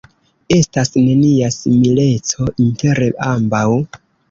[0.53, 3.65] Estas nenia simileco inter ambaŭ.